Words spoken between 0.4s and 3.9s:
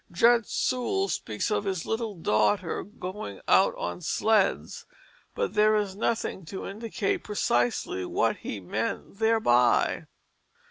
Sewall speaks of his little daughter going out